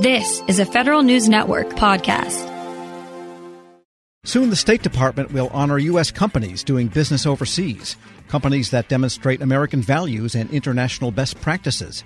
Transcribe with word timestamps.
This 0.00 0.42
is 0.46 0.58
a 0.58 0.66
Federal 0.66 1.02
News 1.02 1.26
Network 1.26 1.68
podcast. 1.70 2.44
Soon, 4.24 4.50
the 4.50 4.56
State 4.56 4.82
Department 4.82 5.32
will 5.32 5.48
honor 5.54 5.78
U.S. 5.78 6.10
companies 6.10 6.62
doing 6.62 6.88
business 6.88 7.24
overseas, 7.24 7.96
companies 8.28 8.70
that 8.72 8.90
demonstrate 8.90 9.40
American 9.40 9.80
values 9.80 10.34
and 10.34 10.50
international 10.50 11.12
best 11.12 11.40
practices. 11.40 12.04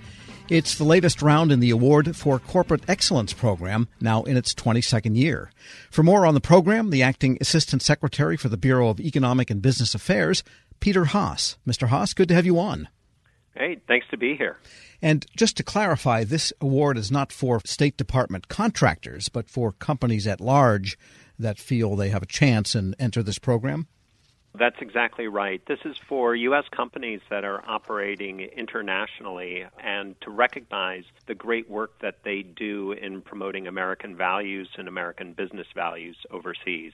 It's 0.48 0.76
the 0.76 0.84
latest 0.84 1.20
round 1.20 1.50
in 1.50 1.58
the 1.58 1.70
Award 1.70 2.14
for 2.14 2.38
Corporate 2.38 2.88
Excellence 2.88 3.32
program, 3.32 3.88
now 4.00 4.22
in 4.22 4.36
its 4.36 4.54
22nd 4.54 5.16
year. 5.16 5.50
For 5.90 6.04
more 6.04 6.24
on 6.24 6.34
the 6.34 6.40
program, 6.40 6.90
the 6.90 7.02
acting 7.02 7.38
Assistant 7.40 7.82
Secretary 7.82 8.36
for 8.36 8.48
the 8.48 8.56
Bureau 8.56 8.88
of 8.88 9.00
Economic 9.00 9.50
and 9.50 9.60
Business 9.60 9.96
Affairs, 9.96 10.44
Peter 10.78 11.06
Haas. 11.06 11.56
Mr. 11.66 11.88
Haas, 11.88 12.14
good 12.14 12.28
to 12.28 12.34
have 12.34 12.46
you 12.46 12.60
on. 12.60 12.86
Hey, 13.54 13.80
thanks 13.88 14.06
to 14.10 14.16
be 14.16 14.36
here. 14.36 14.58
And 15.02 15.26
just 15.36 15.56
to 15.56 15.62
clarify, 15.62 16.24
this 16.24 16.52
award 16.60 16.96
is 16.96 17.10
not 17.10 17.32
for 17.32 17.60
State 17.64 17.96
Department 17.96 18.48
contractors, 18.48 19.28
but 19.28 19.48
for 19.48 19.72
companies 19.72 20.26
at 20.26 20.40
large 20.40 20.96
that 21.38 21.58
feel 21.58 21.96
they 21.96 22.10
have 22.10 22.22
a 22.22 22.26
chance 22.26 22.74
and 22.74 22.94
enter 22.98 23.22
this 23.22 23.38
program? 23.38 23.88
That's 24.58 24.80
exactly 24.80 25.28
right. 25.28 25.64
This 25.66 25.78
is 25.84 25.96
for 26.08 26.34
U.S. 26.34 26.64
companies 26.74 27.20
that 27.30 27.44
are 27.44 27.62
operating 27.68 28.40
internationally 28.40 29.64
and 29.82 30.20
to 30.22 30.30
recognize 30.30 31.04
the 31.26 31.36
great 31.36 31.70
work 31.70 32.00
that 32.00 32.24
they 32.24 32.42
do 32.42 32.92
in 32.92 33.22
promoting 33.22 33.68
American 33.68 34.16
values 34.16 34.68
and 34.76 34.88
American 34.88 35.34
business 35.34 35.68
values 35.74 36.16
overseas. 36.30 36.92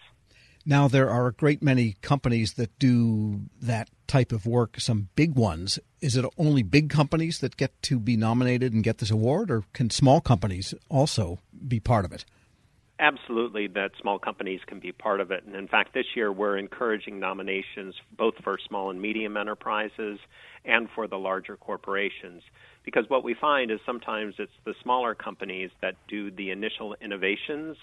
Now, 0.69 0.89
there 0.89 1.09
are 1.09 1.29
a 1.29 1.33
great 1.33 1.63
many 1.63 1.95
companies 2.03 2.55
that 2.55 2.77
do 2.81 3.43
that 3.63 3.89
type 4.09 4.33
of 4.33 4.47
work, 4.47 4.81
some 4.81 5.09
big 5.15 5.37
ones. 5.37 5.79
Is 6.01 6.17
it 6.17 6.25
only 6.37 6.65
big 6.65 6.91
companies 6.91 7.39
that 7.39 7.57
get 7.57 7.81
to 7.83 8.01
be 8.01 8.17
nominated 8.17 8.73
and 8.73 8.83
get 8.83 8.99
this 8.99 9.13
award, 9.13 9.49
or 9.49 9.63
can 9.73 9.91
small 9.91 10.21
companies 10.21 10.75
also 10.89 11.39
be 11.69 11.79
part 11.79 12.05
of 12.05 12.11
it? 12.13 12.25
Absolutely, 12.99 13.69
that 13.69 13.93
small 14.01 14.19
companies 14.19 14.61
can 14.67 14.81
be 14.81 14.91
part 14.91 15.21
of 15.21 15.31
it. 15.31 15.45
And 15.45 15.55
in 15.55 15.69
fact, 15.69 15.95
this 15.95 16.07
year 16.17 16.33
we're 16.33 16.57
encouraging 16.57 17.21
nominations 17.21 17.95
both 18.17 18.35
for 18.43 18.59
small 18.67 18.91
and 18.91 19.01
medium 19.01 19.37
enterprises 19.37 20.19
and 20.65 20.89
for 20.95 21.07
the 21.07 21.19
larger 21.19 21.57
corporations. 21.57 22.43
Because 22.87 23.11
what 23.11 23.25
we 23.25 23.35
find 23.35 23.71
is 23.71 23.81
sometimes 23.85 24.37
it's 24.39 24.53
the 24.65 24.75
smaller 24.83 25.15
companies 25.15 25.71
that 25.83 25.97
do 26.09 26.31
the 26.31 26.51
initial 26.51 26.97
innovations 27.03 27.77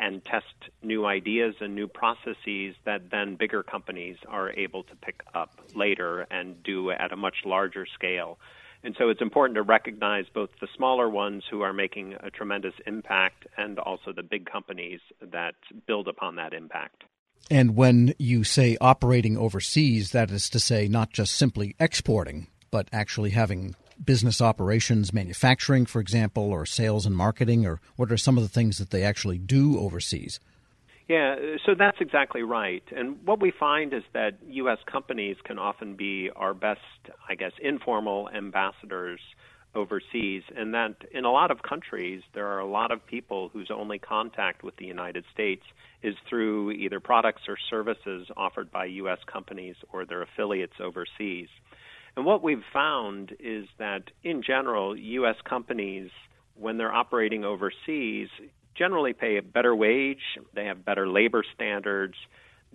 and 0.00 0.24
test 0.24 0.70
new 0.82 1.04
ideas 1.04 1.56
and 1.60 1.74
new 1.74 1.88
processes 1.88 2.74
that 2.84 3.10
then 3.10 3.34
bigger 3.34 3.62
companies 3.62 4.16
are 4.28 4.50
able 4.52 4.84
to 4.84 4.96
pick 4.96 5.22
up 5.34 5.50
later 5.74 6.26
and 6.30 6.62
do 6.62 6.90
at 6.90 7.12
a 7.12 7.16
much 7.16 7.38
larger 7.44 7.84
scale. 7.84 8.38
And 8.84 8.94
so 8.98 9.08
it's 9.08 9.22
important 9.22 9.56
to 9.56 9.62
recognize 9.62 10.26
both 10.32 10.50
the 10.60 10.68
smaller 10.76 11.08
ones 11.08 11.42
who 11.50 11.62
are 11.62 11.72
making 11.72 12.14
a 12.20 12.30
tremendous 12.30 12.74
impact 12.86 13.46
and 13.56 13.78
also 13.78 14.12
the 14.12 14.22
big 14.22 14.46
companies 14.46 15.00
that 15.20 15.54
build 15.86 16.06
upon 16.06 16.36
that 16.36 16.52
impact. 16.52 17.02
And 17.50 17.76
when 17.76 18.14
you 18.18 18.44
say 18.44 18.76
operating 18.80 19.36
overseas, 19.36 20.12
that 20.12 20.30
is 20.30 20.48
to 20.50 20.60
say 20.60 20.86
not 20.86 21.10
just 21.10 21.34
simply 21.34 21.74
exporting, 21.80 22.46
but 22.70 22.88
actually 22.92 23.30
having 23.30 23.74
business 24.02 24.40
operations, 24.40 25.12
manufacturing, 25.12 25.86
for 25.86 26.00
example, 26.00 26.52
or 26.52 26.66
sales 26.66 27.06
and 27.06 27.16
marketing, 27.16 27.66
or 27.66 27.80
what 27.96 28.10
are 28.10 28.16
some 28.16 28.36
of 28.36 28.42
the 28.42 28.48
things 28.48 28.78
that 28.78 28.90
they 28.90 29.02
actually 29.02 29.38
do 29.38 29.78
overseas? 29.78 30.40
Yeah, 31.08 31.36
so 31.66 31.74
that's 31.74 31.98
exactly 32.00 32.42
right. 32.42 32.82
And 32.96 33.18
what 33.26 33.40
we 33.40 33.50
find 33.50 33.92
is 33.92 34.04
that 34.14 34.38
U.S. 34.48 34.78
companies 34.90 35.36
can 35.44 35.58
often 35.58 35.96
be 35.96 36.30
our 36.34 36.54
best, 36.54 36.80
I 37.28 37.34
guess, 37.34 37.52
informal 37.60 38.30
ambassadors 38.30 39.20
overseas, 39.74 40.42
and 40.56 40.72
that 40.72 40.94
in 41.12 41.24
a 41.24 41.30
lot 41.30 41.50
of 41.50 41.62
countries, 41.62 42.22
there 42.32 42.46
are 42.46 42.60
a 42.60 42.66
lot 42.66 42.90
of 42.90 43.04
people 43.06 43.50
whose 43.52 43.70
only 43.70 43.98
contact 43.98 44.62
with 44.62 44.76
the 44.76 44.86
United 44.86 45.24
States 45.32 45.64
is 46.02 46.14
through 46.28 46.70
either 46.70 47.00
products 47.00 47.42
or 47.48 47.56
services 47.68 48.28
offered 48.36 48.70
by 48.70 48.84
U.S. 48.84 49.18
companies 49.26 49.76
or 49.92 50.04
their 50.04 50.22
affiliates 50.22 50.74
overseas. 50.80 51.48
And 52.16 52.24
what 52.24 52.42
we've 52.42 52.62
found 52.72 53.34
is 53.40 53.66
that 53.78 54.10
in 54.22 54.42
general, 54.42 54.96
U.S. 54.96 55.36
companies, 55.44 56.10
when 56.54 56.78
they're 56.78 56.92
operating 56.92 57.44
overseas, 57.44 58.28
generally 58.74 59.12
pay 59.12 59.36
a 59.36 59.42
better 59.42 59.74
wage, 59.74 60.38
they 60.54 60.66
have 60.66 60.84
better 60.84 61.08
labor 61.08 61.44
standards, 61.54 62.16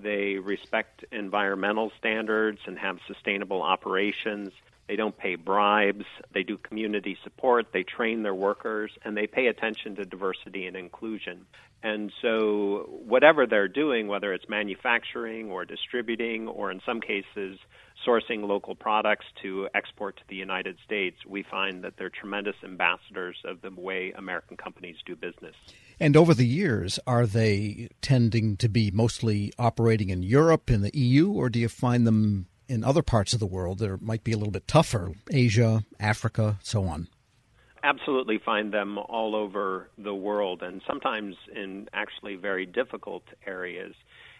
they 0.02 0.36
respect 0.36 1.04
environmental 1.12 1.92
standards 1.98 2.60
and 2.66 2.78
have 2.80 3.00
sustainable 3.08 3.62
operations. 3.62 4.50
They 4.88 4.96
don't 4.96 5.16
pay 5.16 5.36
bribes. 5.36 6.06
They 6.34 6.44
do 6.44 6.58
community 6.58 7.18
support. 7.24 7.68
They 7.74 7.84
train 7.84 8.24
their 8.24 8.34
workers 8.34 8.92
and 9.04 9.16
they 9.16 9.28
pay 9.28 9.48
attention 9.48 9.96
to 9.98 10.06
diversity 10.06 10.66
and 10.68 10.76
inclusion. 10.76 11.46
And 11.84 12.12
so, 12.22 12.90
whatever 13.06 13.46
they're 13.46 13.68
doing, 13.68 14.08
whether 14.08 14.34
it's 14.34 14.50
manufacturing 14.50 15.50
or 15.50 15.64
distributing, 15.64 16.48
or 16.48 16.72
in 16.72 16.82
some 16.86 17.00
cases, 17.00 17.58
sourcing 18.08 18.48
local 18.48 18.76
products 18.76 19.26
to 19.42 19.68
export 19.74 20.18
to 20.18 20.24
the 20.30 20.36
United 20.36 20.78
States, 20.86 21.18
we 21.28 21.44
find 21.44 21.84
that 21.84 21.94
they're 21.98 22.10
tremendous 22.10 22.56
ambassadors 22.64 23.38
of 23.46 23.62
the 23.62 23.72
way 23.72 24.14
American 24.18 24.58
companies 24.58 24.96
do 25.06 25.16
business. 25.16 25.56
And 26.00 26.16
over 26.16 26.34
the 26.34 26.48
years, 26.48 27.00
are 27.06 27.26
they 27.26 27.90
tending 28.02 28.58
to 28.58 28.70
be 28.70 28.92
mostly 28.92 29.52
operating 29.60 30.10
in 30.10 30.24
Europe, 30.24 30.70
in 30.70 30.82
the 30.82 30.96
EU, 30.98 31.32
or 31.32 31.50
do 31.50 31.60
you 31.60 31.68
find 31.68 32.08
them 32.08 32.48
in 32.68 32.84
other 32.84 33.02
parts 33.02 33.34
of 33.34 33.40
the 33.40 33.46
world 33.46 33.80
that 33.80 34.02
might 34.02 34.24
be 34.24 34.32
a 34.32 34.38
little 34.38 34.52
bit 34.52 34.68
tougher, 34.68 35.12
Asia, 35.32 35.84
Africa, 36.00 36.60
so 36.62 36.86
on? 36.86 37.08
Absolutely 37.84 38.38
find 38.38 38.74
them 38.74 38.98
all 38.98 39.36
over 39.36 39.90
the 39.98 40.14
world, 40.14 40.62
and 40.62 40.82
sometimes 40.88 41.36
in 41.56 41.88
actually 41.94 42.36
very 42.36 42.66
difficult 42.66 43.24
areas. 43.48 43.96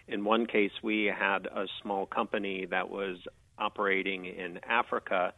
In 0.08 0.24
one 0.24 0.46
case, 0.46 0.72
we 0.82 1.04
had 1.04 1.46
a 1.46 1.66
small 1.82 2.06
company 2.06 2.66
that 2.70 2.90
was 2.90 3.16
operating 3.60 4.24
in 4.24 4.60
Africa, 4.68 5.32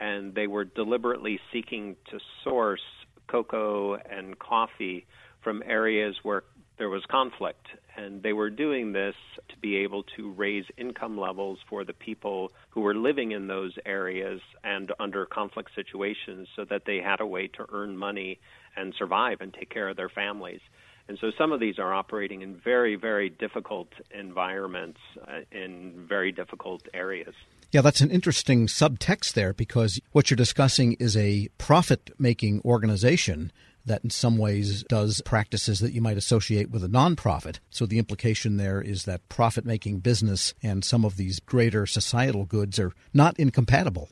and 0.00 0.34
they 0.34 0.46
were 0.46 0.64
deliberately 0.64 1.38
seeking 1.52 1.96
to 2.10 2.18
source 2.42 2.82
cocoa 3.28 3.94
and 3.94 4.38
coffee 4.38 5.06
from 5.42 5.62
areas 5.64 6.16
where 6.22 6.42
there 6.78 6.88
was 6.88 7.02
conflict. 7.10 7.66
And 7.96 8.22
they 8.22 8.32
were 8.32 8.50
doing 8.50 8.92
this 8.92 9.14
to 9.48 9.56
be 9.58 9.76
able 9.76 10.02
to 10.16 10.32
raise 10.32 10.64
income 10.78 11.18
levels 11.18 11.58
for 11.68 11.84
the 11.84 11.92
people 11.92 12.52
who 12.70 12.80
were 12.80 12.94
living 12.94 13.32
in 13.32 13.46
those 13.46 13.74
areas 13.84 14.40
and 14.64 14.90
under 14.98 15.26
conflict 15.26 15.70
situations 15.76 16.48
so 16.56 16.64
that 16.70 16.82
they 16.86 16.96
had 16.96 17.20
a 17.20 17.26
way 17.26 17.48
to 17.48 17.66
earn 17.72 17.96
money 17.96 18.40
and 18.76 18.94
survive 18.98 19.40
and 19.40 19.52
take 19.52 19.68
care 19.68 19.88
of 19.88 19.96
their 19.96 20.08
families. 20.08 20.60
And 21.08 21.18
so 21.20 21.32
some 21.36 21.52
of 21.52 21.60
these 21.60 21.78
are 21.78 21.92
operating 21.92 22.42
in 22.42 22.56
very, 22.56 22.94
very 22.94 23.28
difficult 23.28 23.88
environments 24.16 25.00
uh, 25.26 25.40
in 25.50 26.06
very 26.08 26.32
difficult 26.32 26.82
areas. 26.94 27.34
Yeah, 27.72 27.82
that's 27.82 28.00
an 28.00 28.10
interesting 28.10 28.66
subtext 28.66 29.34
there 29.34 29.52
because 29.52 30.00
what 30.10 30.28
you're 30.28 30.36
discussing 30.36 30.94
is 30.94 31.16
a 31.16 31.48
profit 31.56 32.10
making 32.18 32.62
organization 32.64 33.52
that 33.86 34.02
in 34.02 34.10
some 34.10 34.38
ways 34.38 34.82
does 34.88 35.22
practices 35.24 35.78
that 35.78 35.92
you 35.92 36.00
might 36.00 36.16
associate 36.16 36.70
with 36.70 36.82
a 36.82 36.88
nonprofit. 36.88 37.60
So 37.70 37.86
the 37.86 37.98
implication 37.98 38.56
there 38.56 38.80
is 38.80 39.04
that 39.04 39.28
profit 39.28 39.64
making 39.64 40.00
business 40.00 40.52
and 40.62 40.84
some 40.84 41.04
of 41.04 41.16
these 41.16 41.38
greater 41.38 41.86
societal 41.86 42.44
goods 42.44 42.78
are 42.80 42.92
not 43.14 43.38
incompatible. 43.38 44.10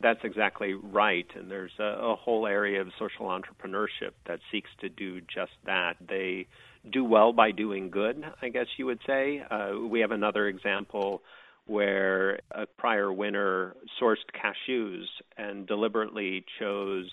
That's 0.00 0.24
exactly 0.24 0.72
right. 0.72 1.26
And 1.34 1.50
there's 1.50 1.72
a, 1.78 1.84
a, 1.84 2.16
whole 2.16 2.46
area 2.46 2.80
of 2.80 2.88
social 2.98 3.26
entrepreneurship 3.26 4.12
that 4.26 4.40
seeks 4.50 4.70
to 4.80 4.88
do 4.88 5.20
just 5.20 5.52
that. 5.64 5.96
They 6.06 6.46
do 6.90 7.04
well 7.04 7.32
by 7.32 7.50
doing 7.50 7.90
good, 7.90 8.24
I 8.40 8.48
guess 8.48 8.66
you 8.76 8.86
would 8.86 9.00
say. 9.06 9.42
Uh, 9.50 9.80
we 9.88 10.00
have 10.00 10.12
another 10.12 10.48
example 10.48 11.22
where 11.66 12.40
a 12.50 12.66
prior 12.66 13.12
winner 13.12 13.74
sourced 14.00 14.16
cashews 14.34 15.04
and 15.36 15.66
deliberately 15.66 16.44
chose 16.58 17.10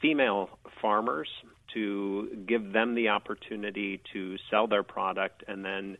female 0.00 0.58
farmers 0.80 1.28
to 1.72 2.44
give 2.46 2.72
them 2.72 2.94
the 2.94 3.08
opportunity 3.08 4.00
to 4.12 4.36
sell 4.50 4.66
their 4.66 4.82
product 4.82 5.42
and 5.48 5.64
then 5.64 5.96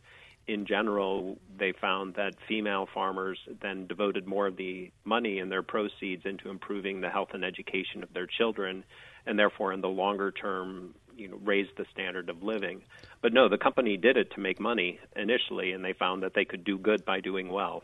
in 0.47 0.65
general, 0.65 1.37
they 1.57 1.71
found 1.71 2.15
that 2.15 2.35
female 2.47 2.87
farmers 2.93 3.39
then 3.61 3.87
devoted 3.87 4.27
more 4.27 4.47
of 4.47 4.57
the 4.57 4.91
money 5.03 5.39
and 5.39 5.51
their 5.51 5.63
proceeds 5.63 6.23
into 6.25 6.49
improving 6.49 7.01
the 7.01 7.09
health 7.09 7.29
and 7.33 7.43
education 7.43 8.03
of 8.03 8.13
their 8.13 8.27
children, 8.27 8.83
and 9.25 9.39
therefore, 9.39 9.73
in 9.73 9.81
the 9.81 9.89
longer 9.89 10.31
term, 10.31 10.93
you 11.17 11.27
know, 11.27 11.37
raised 11.43 11.71
the 11.77 11.85
standard 11.91 12.29
of 12.29 12.43
living. 12.43 12.83
But 13.21 13.33
no, 13.33 13.49
the 13.49 13.57
company 13.57 13.97
did 13.97 14.17
it 14.17 14.31
to 14.33 14.39
make 14.39 14.59
money 14.59 14.99
initially, 15.15 15.71
and 15.71 15.83
they 15.83 15.93
found 15.93 16.21
that 16.21 16.35
they 16.35 16.45
could 16.45 16.63
do 16.63 16.77
good 16.77 17.05
by 17.05 17.21
doing 17.21 17.49
well. 17.49 17.83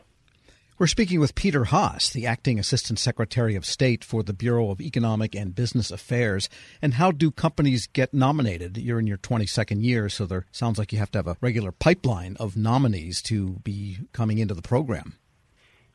We're 0.82 0.88
speaking 0.88 1.20
with 1.20 1.36
Peter 1.36 1.66
Haas, 1.66 2.10
the 2.10 2.26
acting 2.26 2.58
Assistant 2.58 2.98
Secretary 2.98 3.54
of 3.54 3.64
State 3.64 4.02
for 4.02 4.24
the 4.24 4.32
Bureau 4.32 4.70
of 4.70 4.80
Economic 4.80 5.32
and 5.32 5.54
Business 5.54 5.92
Affairs. 5.92 6.48
And 6.82 6.94
how 6.94 7.12
do 7.12 7.30
companies 7.30 7.86
get 7.86 8.12
nominated? 8.12 8.76
You're 8.76 8.98
in 8.98 9.06
your 9.06 9.18
22nd 9.18 9.84
year, 9.84 10.08
so 10.08 10.26
there 10.26 10.44
sounds 10.50 10.80
like 10.80 10.92
you 10.92 10.98
have 10.98 11.12
to 11.12 11.20
have 11.20 11.28
a 11.28 11.36
regular 11.40 11.70
pipeline 11.70 12.36
of 12.40 12.56
nominees 12.56 13.22
to 13.22 13.60
be 13.62 13.98
coming 14.12 14.38
into 14.38 14.54
the 14.54 14.60
program. 14.60 15.14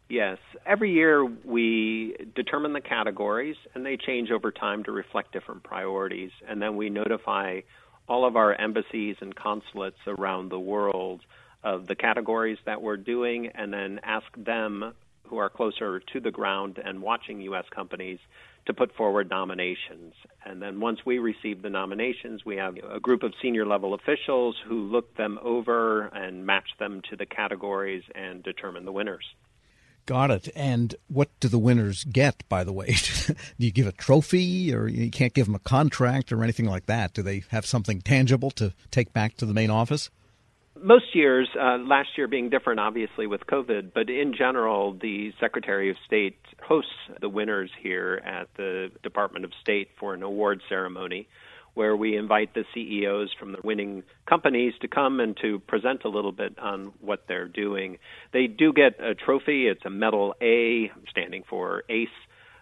Yes. 0.07 0.37
Every 0.65 0.93
year 0.93 1.25
we 1.25 2.15
determine 2.33 2.71
the 2.71 2.79
categories, 2.79 3.57
and 3.75 3.85
they 3.85 3.97
change 3.97 4.31
over 4.31 4.53
time 4.53 4.85
to 4.85 4.93
reflect 4.93 5.33
different 5.33 5.63
priorities. 5.63 6.31
And 6.47 6.61
then 6.61 6.77
we 6.77 6.89
notify 6.89 7.59
all 8.07 8.25
of 8.25 8.37
our 8.37 8.55
embassies 8.55 9.17
and 9.19 9.35
consulates 9.35 9.99
around 10.07 10.47
the 10.47 10.59
world 10.59 11.23
of 11.63 11.87
the 11.87 11.95
categories 11.95 12.57
that 12.65 12.81
we're 12.81 12.97
doing, 12.97 13.47
and 13.47 13.73
then 13.73 13.99
ask 14.03 14.27
them, 14.35 14.93
who 15.23 15.37
are 15.37 15.49
closer 15.49 15.99
to 15.99 16.19
the 16.19 16.31
ground 16.31 16.79
and 16.83 17.01
watching 17.01 17.41
U.S. 17.41 17.65
companies, 17.69 18.19
to 18.67 18.73
put 18.73 18.93
forward 18.95 19.29
nominations. 19.29 20.13
And 20.45 20.61
then 20.61 20.79
once 20.79 20.99
we 21.05 21.19
receive 21.19 21.61
the 21.61 21.69
nominations, 21.69 22.45
we 22.45 22.57
have 22.57 22.75
a 22.89 22.99
group 22.99 23.23
of 23.23 23.33
senior 23.41 23.65
level 23.65 23.93
officials 23.93 24.55
who 24.67 24.83
look 24.83 25.15
them 25.15 25.39
over 25.41 26.07
and 26.07 26.45
match 26.45 26.69
them 26.77 27.01
to 27.09 27.15
the 27.15 27.25
categories 27.25 28.03
and 28.13 28.43
determine 28.43 28.85
the 28.85 28.91
winners. 28.91 29.25
Got 30.05 30.31
it. 30.31 30.49
And 30.55 30.95
what 31.07 31.29
do 31.39 31.47
the 31.49 31.59
winners 31.59 32.05
get, 32.05 32.47
by 32.47 32.63
the 32.63 32.71
way? 32.71 32.95
do 33.27 33.35
you 33.57 33.71
give 33.71 33.87
a 33.87 33.91
trophy 33.91 34.73
or 34.73 34.87
you 34.87 35.11
can't 35.11 35.33
give 35.33 35.47
them 35.47 35.55
a 35.55 35.59
contract 35.59 36.31
or 36.31 36.43
anything 36.43 36.65
like 36.65 36.85
that? 36.85 37.13
Do 37.13 37.21
they 37.21 37.43
have 37.49 37.65
something 37.65 38.01
tangible 38.01 38.51
to 38.51 38.73
take 38.91 39.11
back 39.11 39.35
to 39.37 39.45
the 39.45 39.53
main 39.53 39.69
office? 39.69 40.09
Most 40.81 41.15
years, 41.15 41.47
uh, 41.59 41.77
last 41.77 42.09
year 42.17 42.27
being 42.27 42.49
different, 42.49 42.79
obviously, 42.79 43.27
with 43.27 43.41
COVID, 43.45 43.91
but 43.93 44.09
in 44.09 44.33
general, 44.37 44.93
the 44.93 45.31
Secretary 45.39 45.89
of 45.89 45.97
State 46.05 46.37
hosts 46.61 46.91
the 47.21 47.29
winners 47.29 47.71
here 47.81 48.21
at 48.25 48.47
the 48.57 48.91
Department 49.03 49.45
of 49.45 49.51
State 49.61 49.89
for 49.99 50.13
an 50.13 50.23
award 50.23 50.61
ceremony 50.69 51.27
where 51.77 51.95
we 51.95 52.17
invite 52.17 52.55
the 52.55 52.63
CEOs 52.73 53.29
from 53.39 53.51
the 53.51 53.59
winning 53.63 54.01
companies 54.27 54.73
to 54.81 54.87
come 54.87 55.19
and 55.19 55.37
to 55.39 55.59
present 55.59 56.03
a 56.05 56.09
little 56.09 56.31
bit 56.31 56.57
on 56.57 56.91
what 57.01 57.25
they're 57.27 57.47
doing. 57.47 57.99
They 58.33 58.47
do 58.47 58.73
get 58.73 58.99
a 58.99 59.13
trophy. 59.13 59.67
It's 59.67 59.85
a 59.85 59.89
medal 59.91 60.33
A, 60.41 60.91
standing 61.11 61.43
for 61.47 61.83
ACE. 61.87 62.09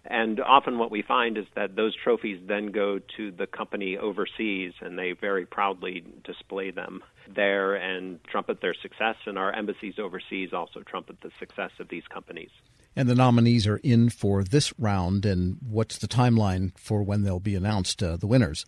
And 0.07 0.40
often 0.40 0.78
what 0.78 0.92
we 0.92 1.02
find 1.02 1.38
is 1.38 1.46
that 1.56 1.75
those 1.75 1.96
trophies 1.96 2.40
then 2.48 2.68
go 2.68 3.00
to 3.18 3.31
the 3.31 3.48
company 3.48 3.98
overseas 3.98 4.74
and 4.81 4.98
they 4.98 5.13
very 5.13 5.46
proudly 5.46 6.04
display 6.24 6.72
them 6.72 7.04
there 7.34 7.74
and 7.74 8.24
trumpet 8.25 8.62
their 8.62 8.75
success. 8.75 9.16
And 9.25 9.38
our 9.38 9.52
embassies 9.52 9.96
overseas 9.98 10.54
also 10.54 10.81
trumpet 10.81 11.22
the 11.22 11.31
success 11.40 11.72
of 11.80 11.90
these 11.90 12.04
companies. 12.07 12.52
And 12.96 13.10
the 13.10 13.16
nominees 13.16 13.68
are 13.68 13.78
in 13.78 14.10
for 14.10 14.44
this 14.44 14.74
round. 14.80 15.25
And 15.25 15.57
what's 15.68 15.98
the 15.98 16.08
timeline 16.08 16.72
for 16.78 17.04
when 17.04 17.24
they'll 17.24 17.40
be 17.40 17.56
announced, 17.56 18.01
uh, 18.01 18.16
the 18.18 18.28
winners? 18.28 18.66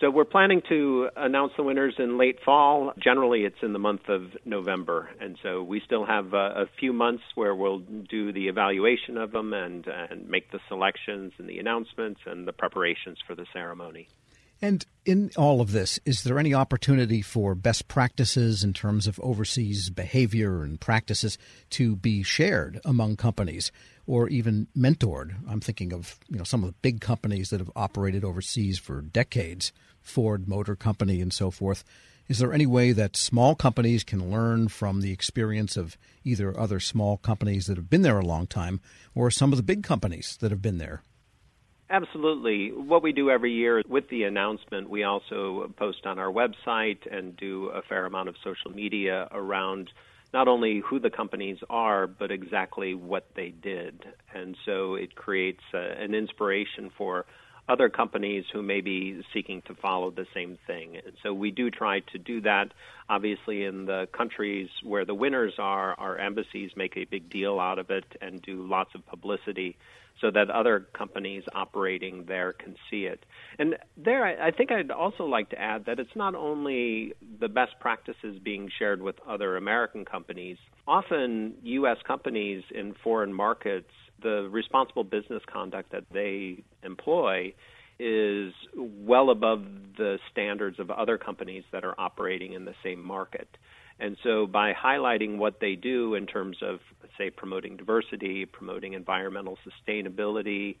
So 0.00 0.10
we're 0.10 0.26
planning 0.26 0.60
to 0.68 1.08
announce 1.16 1.52
the 1.56 1.62
winners 1.62 1.94
in 1.98 2.18
late 2.18 2.38
fall. 2.44 2.92
Generally, 3.02 3.44
it's 3.44 3.56
in 3.62 3.72
the 3.72 3.78
month 3.78 4.08
of 4.08 4.24
November, 4.44 5.08
and 5.20 5.38
so 5.42 5.62
we 5.62 5.80
still 5.86 6.04
have 6.04 6.34
uh, 6.34 6.52
a 6.54 6.66
few 6.78 6.92
months 6.92 7.22
where 7.34 7.54
we'll 7.54 7.78
do 7.78 8.30
the 8.30 8.48
evaluation 8.48 9.16
of 9.16 9.32
them 9.32 9.54
and 9.54 9.86
and 9.86 10.28
make 10.28 10.52
the 10.52 10.60
selections 10.68 11.32
and 11.38 11.48
the 11.48 11.58
announcements 11.58 12.20
and 12.26 12.46
the 12.46 12.52
preparations 12.52 13.16
for 13.26 13.34
the 13.34 13.46
ceremony. 13.54 14.06
And 14.60 14.84
in 15.04 15.30
all 15.36 15.60
of 15.60 15.72
this, 15.72 15.98
is 16.04 16.24
there 16.24 16.38
any 16.38 16.52
opportunity 16.52 17.22
for 17.22 17.54
best 17.54 17.88
practices 17.88 18.64
in 18.64 18.72
terms 18.72 19.06
of 19.06 19.20
overseas 19.20 19.90
behavior 19.90 20.62
and 20.62 20.80
practices 20.80 21.38
to 21.70 21.96
be 21.96 22.22
shared 22.22 22.80
among 22.84 23.16
companies 23.16 23.70
or 24.06 24.28
even 24.28 24.68
mentored? 24.76 25.34
I'm 25.48 25.60
thinking 25.60 25.92
of 25.92 26.18
you 26.28 26.38
know 26.38 26.44
some 26.44 26.62
of 26.62 26.70
the 26.70 26.76
big 26.82 27.00
companies 27.00 27.50
that 27.50 27.60
have 27.60 27.70
operated 27.76 28.24
overseas 28.24 28.78
for 28.78 29.00
decades, 29.00 29.72
Ford 30.00 30.48
Motor 30.48 30.76
Company 30.76 31.20
and 31.20 31.32
so 31.32 31.50
forth. 31.50 31.84
Is 32.28 32.40
there 32.40 32.52
any 32.52 32.66
way 32.66 32.90
that 32.92 33.16
small 33.16 33.54
companies 33.54 34.02
can 34.02 34.30
learn 34.30 34.66
from 34.68 35.00
the 35.00 35.12
experience 35.12 35.76
of 35.76 35.96
either 36.24 36.58
other 36.58 36.80
small 36.80 37.18
companies 37.18 37.66
that 37.66 37.76
have 37.76 37.88
been 37.88 38.02
there 38.02 38.18
a 38.18 38.24
long 38.24 38.48
time 38.48 38.80
or 39.14 39.30
some 39.30 39.52
of 39.52 39.56
the 39.56 39.62
big 39.62 39.84
companies 39.84 40.36
that 40.40 40.50
have 40.50 40.60
been 40.60 40.78
there? 40.78 41.02
Absolutely. 41.88 42.72
What 42.72 43.04
we 43.04 43.12
do 43.12 43.30
every 43.30 43.52
year 43.52 43.80
with 43.88 44.08
the 44.08 44.24
announcement, 44.24 44.90
we 44.90 45.04
also 45.04 45.72
post 45.76 46.04
on 46.04 46.18
our 46.18 46.32
website 46.32 46.98
and 47.10 47.36
do 47.36 47.66
a 47.68 47.82
fair 47.82 48.06
amount 48.06 48.28
of 48.28 48.34
social 48.42 48.72
media 48.72 49.28
around 49.30 49.90
not 50.32 50.48
only 50.48 50.80
who 50.80 50.98
the 50.98 51.10
companies 51.10 51.58
are, 51.70 52.06
but 52.06 52.30
exactly 52.30 52.94
what 52.94 53.26
they 53.34 53.50
did. 53.50 54.04
And 54.34 54.56
so 54.64 54.94
it 54.94 55.14
creates 55.14 55.62
uh, 55.72 55.78
an 55.78 56.14
inspiration 56.14 56.90
for 56.96 57.26
other 57.68 57.88
companies 57.88 58.44
who 58.52 58.62
may 58.62 58.80
be 58.80 59.22
seeking 59.34 59.62
to 59.62 59.74
follow 59.74 60.10
the 60.10 60.26
same 60.32 60.58
thing. 60.66 60.96
And 60.96 61.14
so 61.22 61.32
we 61.32 61.50
do 61.50 61.70
try 61.70 62.00
to 62.12 62.18
do 62.18 62.40
that. 62.42 62.72
Obviously, 63.08 63.64
in 63.64 63.86
the 63.86 64.08
countries 64.16 64.68
where 64.82 65.04
the 65.04 65.14
winners 65.14 65.54
are, 65.58 65.94
our 65.94 66.16
embassies 66.18 66.70
make 66.76 66.96
a 66.96 67.04
big 67.04 67.30
deal 67.30 67.58
out 67.58 67.78
of 67.78 67.90
it 67.90 68.04
and 68.20 68.40
do 68.42 68.66
lots 68.66 68.94
of 68.94 69.04
publicity 69.06 69.76
so 70.20 70.30
that 70.30 70.50
other 70.50 70.86
companies 70.94 71.44
operating 71.54 72.24
there 72.26 72.52
can 72.52 72.76
see 72.90 73.04
it. 73.04 73.24
And 73.58 73.76
there, 73.96 74.24
I, 74.24 74.50
think 74.50 74.72
I'd 74.72 74.90
also 74.90 75.24
like 75.24 75.50
to 75.50 75.60
add 75.60 75.86
that 75.86 75.98
it's 75.98 76.14
not 76.16 76.34
only 76.34 77.12
the 77.38 77.48
best 77.48 77.72
practices 77.80 78.38
being 78.42 78.70
shared 78.78 79.02
with 79.02 79.16
other 79.28 79.56
American 79.56 80.04
companies. 80.04 80.56
Often, 80.86 81.54
U.S. 81.62 81.98
companies 82.06 82.64
in 82.74 82.94
foreign 83.04 83.32
markets, 83.32 83.90
the 84.22 84.48
responsible 84.50 85.04
business 85.04 85.42
conduct 85.50 85.92
that 85.92 86.04
they 86.12 86.62
employ 86.82 87.54
is 87.98 88.52
well 88.74 89.30
above 89.30 89.64
the 89.96 90.18
standards 90.30 90.78
of 90.78 90.90
other 90.90 91.16
companies 91.16 91.64
that 91.72 91.84
are 91.84 91.94
operating 91.98 92.52
in 92.52 92.64
the 92.64 92.74
same 92.82 93.02
market. 93.02 93.48
And 93.98 94.18
so, 94.22 94.46
by 94.46 94.74
highlighting 94.74 95.38
what 95.38 95.60
they 95.60 95.74
do 95.74 96.14
in 96.14 96.26
terms 96.26 96.58
of, 96.60 96.80
say, 97.16 97.30
promoting 97.30 97.78
diversity, 97.78 98.44
promoting 98.44 98.92
environmental 98.92 99.56
sustainability, 99.66 100.76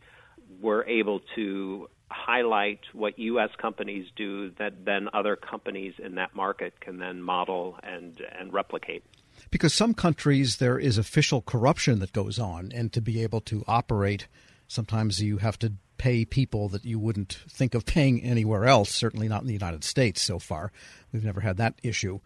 we're 0.60 0.84
able 0.84 1.20
to 1.34 1.88
highlight 2.10 2.80
what 2.92 3.18
U.S. 3.18 3.50
companies 3.60 4.06
do 4.16 4.50
that 4.58 4.84
then 4.84 5.08
other 5.12 5.34
companies 5.34 5.94
in 5.98 6.16
that 6.16 6.36
market 6.36 6.78
can 6.80 6.98
then 6.98 7.22
model 7.22 7.78
and, 7.82 8.20
and 8.38 8.52
replicate. 8.52 9.02
Because 9.50 9.74
some 9.74 9.94
countries 9.94 10.56
there 10.56 10.78
is 10.78 10.98
official 10.98 11.42
corruption 11.42 11.98
that 12.00 12.12
goes 12.12 12.38
on, 12.38 12.72
and 12.74 12.92
to 12.92 13.00
be 13.00 13.22
able 13.22 13.40
to 13.42 13.64
operate, 13.66 14.26
sometimes 14.68 15.22
you 15.22 15.38
have 15.38 15.58
to 15.60 15.72
pay 15.98 16.24
people 16.24 16.68
that 16.68 16.84
you 16.84 16.98
wouldn't 16.98 17.38
think 17.48 17.74
of 17.74 17.86
paying 17.86 18.22
anywhere 18.22 18.66
else, 18.66 18.90
certainly 18.90 19.28
not 19.28 19.42
in 19.42 19.46
the 19.46 19.52
United 19.52 19.84
States 19.84 20.22
so 20.22 20.38
far. 20.38 20.72
We've 21.12 21.24
never 21.24 21.40
had 21.40 21.56
that 21.56 21.74
issue. 21.82 22.20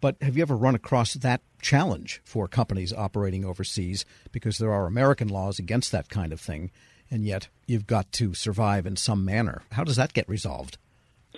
But 0.00 0.16
have 0.20 0.36
you 0.36 0.42
ever 0.42 0.56
run 0.56 0.74
across 0.74 1.14
that 1.14 1.40
challenge 1.60 2.20
for 2.24 2.46
companies 2.46 2.92
operating 2.92 3.44
overseas? 3.44 4.04
Because 4.30 4.58
there 4.58 4.72
are 4.72 4.86
American 4.86 5.28
laws 5.28 5.58
against 5.58 5.90
that 5.92 6.08
kind 6.08 6.32
of 6.32 6.40
thing, 6.40 6.70
and 7.10 7.24
yet 7.24 7.48
you've 7.66 7.86
got 7.86 8.12
to 8.12 8.34
survive 8.34 8.86
in 8.86 8.96
some 8.96 9.24
manner. 9.24 9.62
How 9.72 9.84
does 9.84 9.96
that 9.96 10.12
get 10.12 10.28
resolved? 10.28 10.78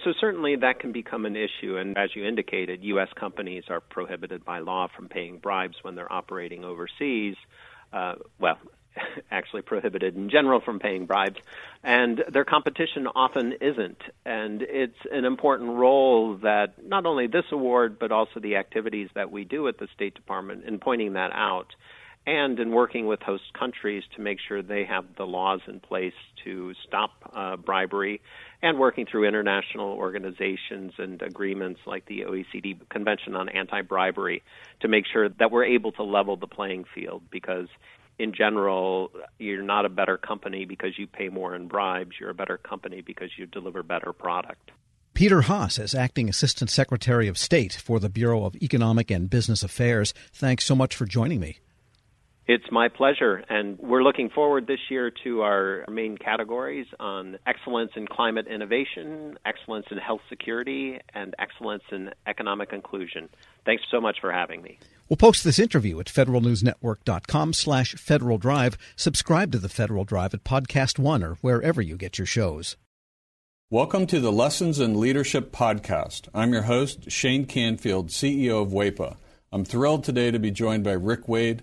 So, 0.09 0.15
certainly 0.19 0.57
that 0.57 0.81
can 0.81 0.93
become 0.93 1.27
an 1.27 1.37
issue. 1.37 1.77
And 1.77 1.99
as 1.99 2.17
you 2.17 2.25
indicated, 2.25 2.83
U.S. 2.83 3.09
companies 3.15 3.65
are 3.69 3.81
prohibited 3.81 4.43
by 4.43 4.61
law 4.61 4.89
from 4.97 5.09
paying 5.09 5.37
bribes 5.37 5.77
when 5.83 5.97
they're 5.97 6.11
operating 6.11 6.65
overseas. 6.65 7.37
Uh, 7.93 8.15
well, 8.39 8.57
actually 9.31 9.61
prohibited 9.61 10.17
in 10.17 10.31
general 10.31 10.63
from 10.63 10.79
paying 10.79 11.05
bribes, 11.05 11.37
and 11.85 12.25
their 12.33 12.47
competition 12.47 13.07
often 13.07 13.53
isn't. 13.61 13.99
And 14.25 14.63
it's 14.63 14.97
an 15.13 15.27
important 15.27 15.77
role 15.77 16.39
that 16.39 16.83
not 16.83 17.05
only 17.05 17.27
this 17.27 17.45
award, 17.53 17.99
but 17.99 18.11
also 18.11 18.41
the 18.41 18.57
activities 18.57 19.11
that 19.15 19.31
we 19.31 19.45
do 19.45 19.69
at 19.69 19.79
the 19.79 19.89
State 19.95 20.15
Department 20.15 20.65
in 20.65 20.79
pointing 20.79 21.13
that 21.15 21.33
out 21.35 21.75
and 22.29 22.61
in 22.61 22.73
working 22.73 23.07
with 23.07 23.23
host 23.23 23.45
countries 23.59 24.05
to 24.15 24.21
make 24.21 24.39
sure 24.47 24.61
they 24.61 24.85
have 24.85 25.07
the 25.17 25.25
laws 25.25 25.61
in 25.67 25.81
place 25.81 26.13
to 26.45 26.75
stop 26.87 27.11
uh, 27.35 27.57
bribery 27.57 28.21
and 28.61 28.79
working 28.79 29.07
through 29.11 29.27
international 29.27 29.93
organizations 29.93 30.93
and 30.99 31.23
agreements 31.23 31.81
like 31.87 32.05
the 32.05 32.21
OECD 32.29 32.79
Convention 32.91 33.35
on 33.35 33.49
Anti 33.49 33.81
Bribery 33.81 34.43
to 34.81 34.89
make 34.89 35.05
sure 35.11 35.31
that 35.31 35.51
we're 35.51 35.65
able 35.65 35.91
to 35.93 36.03
level 36.03 36.37
the 36.37 36.47
playing 36.47 36.85
field 36.95 37.23
because 37.31 37.69
in 38.19 38.35
general, 38.35 39.11
you're 39.39 39.63
not 39.63 39.87
a 39.87 39.89
better 39.89 40.19
company 40.19 40.67
because 40.67 40.99
you 40.99 41.07
pay 41.07 41.31
more 41.31 41.55
in 41.55 41.67
bribes. 41.67 42.17
You're 42.21 42.31
a 42.31 42.35
better 42.35 42.59
company 42.59 43.01
because 43.01 43.31
you 43.39 43.47
deliver 43.47 43.83
better 43.83 44.13
product. 44.13 44.71
Peter 45.15 45.43
Haas, 45.43 45.79
as 45.79 45.95
Acting 45.95 46.29
Assistant 46.29 46.69
Secretary 46.69 47.27
of 47.27 47.39
State 47.39 47.73
for 47.73 47.99
the 47.99 48.11
Bureau 48.11 48.45
of 48.45 48.55
Economic 48.57 49.11
and 49.11 49.31
Business 49.31 49.63
Affairs, 49.63 50.13
thanks 50.33 50.65
so 50.65 50.75
much 50.75 50.95
for 50.95 51.07
joining 51.07 51.41
me. 51.41 51.59
It's 52.49 52.65
my 52.73 52.89
pleasure. 52.89 53.45
And 53.51 53.79
we're 53.79 54.03
looking 54.03 54.31
forward 54.31 54.67
this 54.67 54.79
year 54.89 55.13
to 55.23 55.43
our 55.43 55.85
main 55.87 56.17
categories 56.17 56.87
on 56.99 57.37
excellence 57.47 57.91
in 57.95 58.07
climate 58.07 58.47
innovation, 58.47 59.39
excellence 59.45 59.85
in 59.91 59.99
health 59.99 60.23
security, 60.31 60.99
and 61.13 61.35
excellence 61.39 61.83
in 61.93 62.09
economic 62.27 62.73
inclusion. 62.73 63.29
Thanks 63.67 63.83
so 63.91 64.01
much 64.01 64.17
for 64.23 64.33
having 64.33 64.63
me. 64.63 64.79
We'll 65.11 65.19
post 65.19 65.45
this 65.45 65.59
interview 65.59 66.01
at 66.01 66.07
federalnewsnetwork.com 66.07 67.53
slash 67.53 67.95
Federal 67.97 68.39
Drive. 68.39 68.79
Subscribe 68.97 69.53
to 69.53 69.59
the 69.59 69.69
Federal 69.69 70.05
Drive 70.05 70.33
at 70.33 70.43
Podcast 70.43 70.99
One 70.99 71.23
or 71.23 71.35
wherever 71.43 71.83
you 71.83 71.99
get 71.99 72.17
your 72.17 72.27
shows. 72.27 72.79
Welcome 73.69 74.07
to 74.07 74.21
the 74.21 74.33
Lessons 74.33 74.81
in 74.81 74.99
Leadership 74.99 75.53
podcast. 75.53 76.29
I'm 76.33 76.55
your 76.55 76.63
host, 76.63 77.11
Shane 77.11 77.45
Canfield, 77.45 78.09
CEO 78.09 78.63
of 78.63 78.71
WEPA. 78.71 79.17
I'm 79.53 79.67
thrilled 79.67 80.05
today 80.05 80.31
to 80.31 80.39
be 80.39 80.51
joined 80.51 80.85
by 80.85 80.93
Rick 80.93 81.29
Wade, 81.29 81.63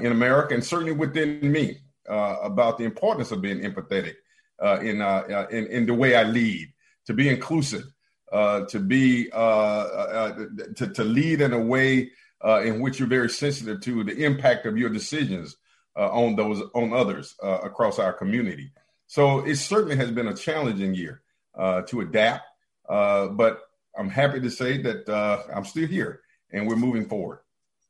in 0.00 0.12
America 0.12 0.54
and 0.54 0.64
certainly 0.64 0.92
within 0.92 1.40
me 1.52 1.78
uh, 2.08 2.38
about 2.42 2.78
the 2.78 2.84
importance 2.84 3.30
of 3.32 3.42
being 3.42 3.60
empathetic 3.60 4.14
uh, 4.62 4.80
in, 4.80 5.00
uh, 5.00 5.22
uh, 5.30 5.46
in, 5.50 5.66
in 5.66 5.86
the 5.86 5.94
way 5.94 6.16
I 6.16 6.24
lead, 6.24 6.72
to 7.06 7.14
be 7.14 7.28
inclusive, 7.28 7.84
uh, 8.32 8.64
to 8.66 8.80
be 8.80 9.28
to, 9.30 10.92
to 10.94 11.04
lead 11.04 11.40
in 11.40 11.52
a 11.52 11.60
way 11.60 12.10
in 12.44 12.80
which 12.80 12.98
you're 12.98 13.08
very 13.08 13.30
sensitive 13.30 13.80
to 13.82 14.04
the 14.04 14.24
impact 14.24 14.66
of 14.66 14.76
your 14.76 14.90
decisions 14.90 15.56
on 15.96 16.36
those 16.36 16.62
on 16.74 16.92
others 16.92 17.34
across 17.42 17.98
our 17.98 18.12
community. 18.12 18.72
So 19.06 19.40
it 19.40 19.56
certainly 19.56 19.96
has 19.96 20.10
been 20.10 20.28
a 20.28 20.34
challenging 20.34 20.94
year 20.94 21.22
to 21.56 22.00
adapt, 22.00 22.44
but 22.88 23.60
I'm 23.96 24.10
happy 24.10 24.40
to 24.40 24.50
say 24.50 24.82
that 24.82 25.08
I'm 25.54 25.64
still 25.64 25.86
here 25.86 26.20
and 26.50 26.66
we're 26.66 26.76
moving 26.76 27.08
forward. 27.08 27.40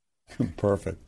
Perfect. 0.56 1.07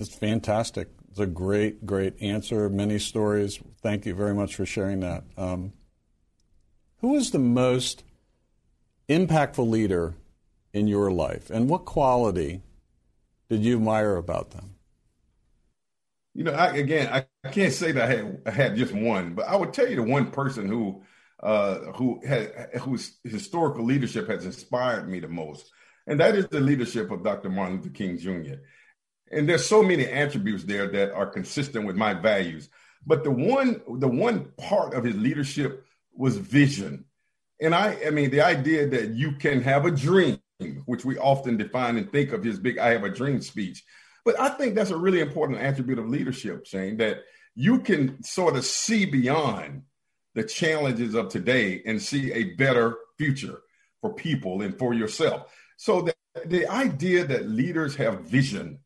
It's 0.00 0.16
fantastic. 0.16 0.88
It's 1.10 1.20
a 1.20 1.26
great, 1.26 1.84
great 1.84 2.14
answer. 2.22 2.70
Many 2.70 2.98
stories. 2.98 3.60
Thank 3.82 4.06
you 4.06 4.14
very 4.14 4.34
much 4.34 4.54
for 4.56 4.64
sharing 4.64 5.00
that. 5.00 5.24
Um, 5.36 5.74
who 7.00 7.16
is 7.16 7.32
the 7.32 7.38
most 7.38 8.02
impactful 9.10 9.68
leader 9.68 10.14
in 10.72 10.88
your 10.88 11.10
life, 11.10 11.50
and 11.50 11.68
what 11.68 11.84
quality 11.84 12.62
did 13.50 13.62
you 13.62 13.76
admire 13.76 14.16
about 14.16 14.52
them? 14.52 14.76
You 16.34 16.44
know, 16.44 16.52
I, 16.52 16.68
again, 16.76 17.10
I, 17.12 17.48
can't 17.50 17.72
say 17.72 17.92
that 17.92 18.02
I 18.04 18.14
had, 18.14 18.42
I 18.46 18.50
had 18.50 18.76
just 18.76 18.94
one, 18.94 19.34
but 19.34 19.48
I 19.48 19.56
would 19.56 19.74
tell 19.74 19.88
you 19.88 19.96
the 19.96 20.02
one 20.02 20.30
person 20.30 20.66
who 20.66 21.02
uh, 21.42 21.92
who 21.92 22.22
whose 22.80 23.18
historical 23.24 23.84
leadership 23.84 24.28
has 24.28 24.46
inspired 24.46 25.10
me 25.10 25.20
the 25.20 25.28
most, 25.28 25.70
and 26.06 26.20
that 26.20 26.36
is 26.36 26.46
the 26.46 26.60
leadership 26.60 27.10
of 27.10 27.22
Dr. 27.22 27.50
Martin 27.50 27.76
Luther 27.76 27.90
King 27.90 28.16
Jr. 28.16 28.60
And 29.30 29.48
there's 29.48 29.66
so 29.66 29.82
many 29.82 30.06
attributes 30.06 30.64
there 30.64 30.88
that 30.88 31.12
are 31.12 31.26
consistent 31.26 31.86
with 31.86 31.96
my 31.96 32.14
values. 32.14 32.68
But 33.06 33.24
the 33.24 33.30
one 33.30 33.80
the 33.98 34.08
one 34.08 34.52
part 34.58 34.94
of 34.94 35.04
his 35.04 35.16
leadership 35.16 35.84
was 36.14 36.36
vision. 36.36 37.04
And 37.60 37.74
I 37.74 37.96
I 38.06 38.10
mean 38.10 38.30
the 38.30 38.42
idea 38.42 38.88
that 38.88 39.10
you 39.10 39.32
can 39.32 39.62
have 39.62 39.86
a 39.86 39.90
dream, 39.90 40.40
which 40.86 41.04
we 41.04 41.18
often 41.18 41.56
define 41.56 41.96
and 41.96 42.10
think 42.10 42.32
of 42.32 42.44
his 42.44 42.58
big 42.58 42.78
I 42.78 42.90
have 42.90 43.04
a 43.04 43.10
dream 43.10 43.40
speech. 43.40 43.84
But 44.24 44.38
I 44.38 44.50
think 44.50 44.74
that's 44.74 44.90
a 44.90 44.96
really 44.96 45.20
important 45.20 45.60
attribute 45.60 45.98
of 45.98 46.08
leadership, 46.08 46.66
Shane, 46.66 46.98
that 46.98 47.22
you 47.54 47.80
can 47.80 48.22
sort 48.22 48.56
of 48.56 48.64
see 48.64 49.06
beyond 49.06 49.82
the 50.34 50.44
challenges 50.44 51.14
of 51.14 51.28
today 51.28 51.82
and 51.86 52.00
see 52.00 52.32
a 52.32 52.54
better 52.54 52.96
future 53.18 53.62
for 54.00 54.12
people 54.14 54.62
and 54.62 54.78
for 54.78 54.94
yourself. 54.94 55.52
So 55.76 56.02
the, 56.02 56.14
the 56.46 56.66
idea 56.68 57.24
that 57.24 57.48
leaders 57.48 57.96
have 57.96 58.20
vision 58.20 58.78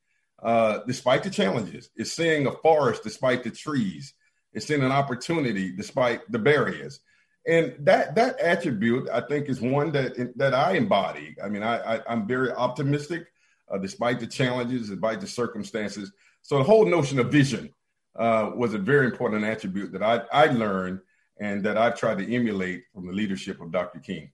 uh, 0.45 0.81
despite 0.87 1.23
the 1.23 1.31
challenges. 1.31 1.91
It's 1.97 2.13
seeing 2.13 2.47
a 2.47 2.53
forest 2.53 3.03
despite 3.03 3.43
the 3.43 3.51
trees. 3.51 4.13
It's 4.53 4.67
seeing 4.67 4.83
an 4.83 4.93
opportunity 4.93 5.73
despite 5.75 6.31
the 6.31 6.39
barriers. 6.39 7.01
And 7.47 7.75
that 7.81 8.15
that 8.15 8.39
attribute, 8.41 9.09
I 9.11 9.21
think, 9.23 9.49
is 9.49 9.61
one 9.61 9.91
that 9.93 10.33
that 10.37 10.55
I 10.55 10.73
embody. 10.73 11.37
I 11.43 11.49
mean, 11.49 11.63
I, 11.63 11.97
I 11.97 12.13
am 12.13 12.27
very 12.27 12.53
optimistic, 12.53 13.27
uh, 13.71 13.79
despite 13.79 14.21
the 14.21 14.27
challenges, 14.27 14.91
despite 14.91 15.21
the 15.21 15.27
circumstances. 15.27 16.13
So 16.43 16.59
the 16.59 16.65
whole 16.65 16.87
notion 16.87 17.19
of 17.19 17.33
vision 17.33 17.75
uh, 18.17 18.51
was 18.55 18.75
a 18.75 18.79
very 18.79 19.07
important 19.07 19.45
attribute 19.45 19.93
that 19.93 20.03
I 20.03 20.23
I 20.33 20.47
learned 20.47 21.01
and 21.39 21.65
that 21.65 21.77
I've 21.77 21.99
tried 21.99 22.19
to 22.19 22.35
emulate 22.35 22.85
from 22.95 23.07
the 23.07 23.13
leadership 23.13 23.61
of 23.61 23.73
Dr. 23.73 23.99
King. 23.99 24.31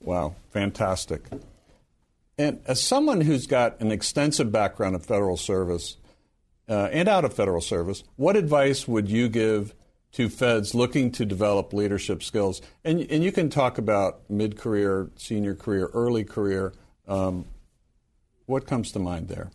Wow, 0.00 0.36
fantastic. 0.50 1.22
And 2.40 2.62
as 2.64 2.82
someone 2.82 3.20
who's 3.20 3.46
got 3.46 3.78
an 3.80 3.92
extensive 3.92 4.50
background 4.50 4.94
in 4.94 5.02
federal 5.02 5.36
service 5.36 5.98
uh, 6.70 6.88
and 6.90 7.06
out 7.06 7.26
of 7.26 7.34
federal 7.34 7.60
service, 7.60 8.02
what 8.16 8.34
advice 8.34 8.88
would 8.88 9.10
you 9.10 9.28
give 9.28 9.74
to 10.12 10.30
feds 10.30 10.74
looking 10.74 11.12
to 11.12 11.26
develop 11.26 11.74
leadership 11.74 12.22
skills? 12.22 12.62
And, 12.82 13.00
and 13.10 13.22
you 13.22 13.30
can 13.30 13.50
talk 13.50 13.76
about 13.76 14.22
mid 14.30 14.56
career, 14.56 15.10
senior 15.16 15.54
career, 15.54 15.90
early 15.92 16.24
career. 16.24 16.72
Um, 17.06 17.44
what 18.46 18.66
comes 18.66 18.90
to 18.92 18.98
mind 18.98 19.28
there? 19.28 19.50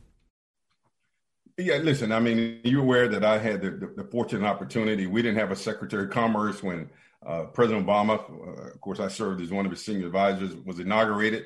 Yeah, 1.57 1.77
listen, 1.77 2.11
I 2.11 2.19
mean, 2.19 2.59
you're 2.63 2.83
aware 2.83 3.07
that 3.07 3.25
I 3.25 3.39
had 3.39 3.63
the, 3.63 3.71
the, 3.71 4.03
the 4.03 4.09
fortunate 4.11 4.45
opportunity. 4.45 5.07
We 5.07 5.23
didn't 5.23 5.39
have 5.39 5.49
a 5.49 5.55
Secretary 5.55 6.03
of 6.03 6.11
Commerce 6.11 6.61
when 6.61 6.91
uh, 7.25 7.45
President 7.45 7.87
Obama, 7.87 8.19
uh, 8.29 8.73
of 8.73 8.79
course, 8.81 8.99
I 8.99 9.07
served 9.07 9.41
as 9.41 9.49
one 9.49 9.65
of 9.65 9.71
his 9.71 9.83
senior 9.83 10.05
advisors, 10.05 10.53
was 10.53 10.79
inaugurated. 10.79 11.45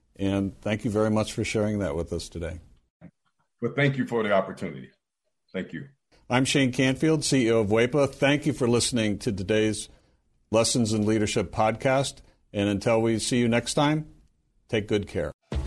And 0.17 0.59
thank 0.61 0.85
you 0.85 0.91
very 0.91 1.09
much 1.09 1.33
for 1.33 1.43
sharing 1.43 1.79
that 1.79 1.95
with 1.95 2.13
us 2.13 2.29
today. 2.29 2.59
Well, 3.61 3.73
thank 3.75 3.97
you 3.97 4.05
for 4.05 4.23
the 4.23 4.31
opportunity. 4.31 4.91
Thank 5.53 5.73
you. 5.73 5.87
I'm 6.29 6.45
Shane 6.45 6.71
Canfield, 6.71 7.21
CEO 7.21 7.61
of 7.61 7.67
WEPA. 7.67 8.13
Thank 8.13 8.45
you 8.45 8.53
for 8.53 8.67
listening 8.67 9.19
to 9.19 9.31
today's 9.31 9.89
Lessons 10.49 10.93
in 10.93 11.05
Leadership 11.05 11.51
podcast. 11.51 12.21
And 12.53 12.69
until 12.69 13.01
we 13.01 13.19
see 13.19 13.37
you 13.37 13.47
next 13.47 13.73
time, 13.73 14.07
take 14.69 14.87
good 14.87 15.07
care. 15.07 15.31